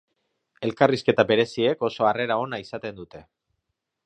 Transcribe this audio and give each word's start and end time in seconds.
Elkarrizketa 0.67 1.25
bereziek 1.33 1.85
oso 1.91 2.09
harrera 2.13 2.39
ona 2.47 2.63
izaten 2.65 2.99
dute. 3.05 3.27